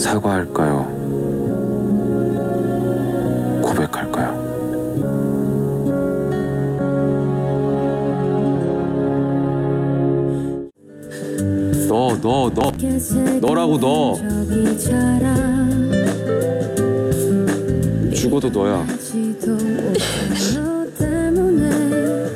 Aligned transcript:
사과할까요? 0.00 0.86
고백할까요? 3.62 4.40
너, 11.86 12.16
너, 12.22 12.50
너. 12.54 12.72
너라고 13.40 13.78
너. 13.78 14.14
죽어도 18.14 18.48
너야. 18.48 18.86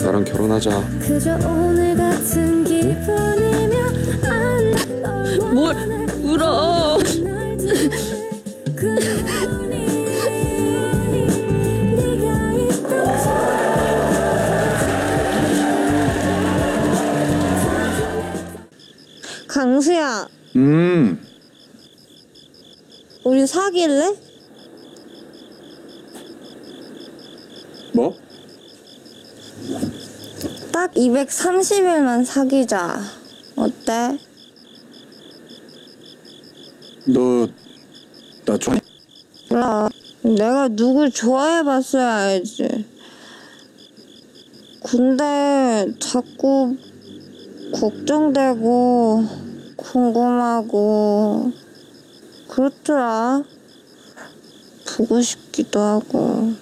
나랑 0.00 0.24
결혼하자. 0.24 0.70
뭘 5.52 5.76
울어? 6.22 6.98
강수야, 19.58 20.28
음. 20.54 21.20
우리 23.24 23.44
사귈래? 23.44 24.14
뭐? 27.92 28.14
딱 30.70 30.94
230일만 30.94 32.24
사귀자. 32.24 33.00
어때? 33.56 34.16
너, 37.08 37.48
나 38.44 38.56
좋아해? 38.56 38.80
몰라. 39.50 39.88
내가 40.22 40.68
누굴 40.68 41.10
좋아해봤어야 41.10 42.06
알지. 42.06 42.86
근데 44.84 45.92
자꾸 45.98 46.76
걱정되고 47.72 49.47
궁금하고 49.92 51.50
그렇더라. 52.48 53.42
보고 54.84 55.22
싶기도 55.22 55.80
하고. 55.80 56.52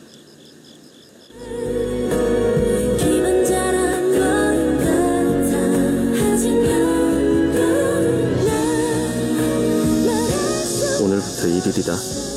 오늘부터 11.02 11.46
1일이다. 11.46 12.35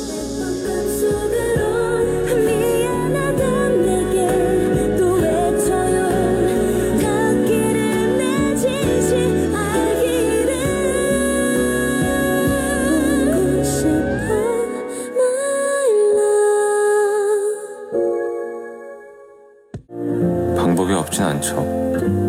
그. 21.42 22.29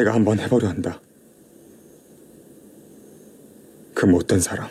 내가 0.00 0.14
한번 0.14 0.38
해보려 0.38 0.68
한다. 0.68 0.98
그 3.94 4.06
못된 4.06 4.40
사람. 4.40 4.70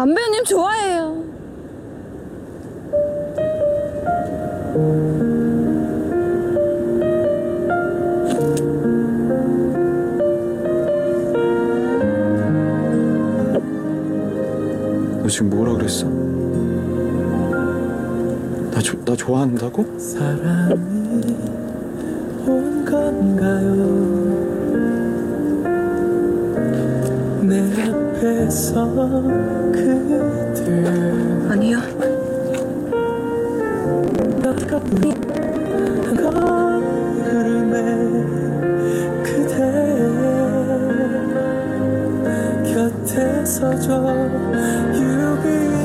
안 0.00 0.14
배우님 0.14 0.44
좋아해요. 0.44 1.24
너 15.20 15.28
지금 15.28 15.50
뭐라 15.50 15.72
그랬어? 15.72 16.06
나, 18.70 18.80
조, 18.80 19.04
나 19.04 19.16
좋아한다고? 19.16 19.98
사랑이 19.98 21.36
온 22.46 22.84
건가요? 22.84 24.77
내 27.48 27.60
앞에서 27.82 29.22
그들. 29.72 30.84
아니요. 31.50 31.78
가까이 34.42 35.14
걸음에 36.16 37.76
그대 39.22 39.56
곁에 42.74 43.44
서줘 43.44 43.88
You 44.92 45.42
be 45.42 45.77